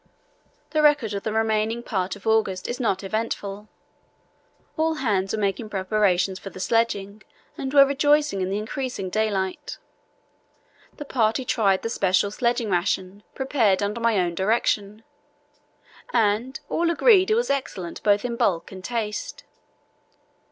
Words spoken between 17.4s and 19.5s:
excellent both in bulk and taste."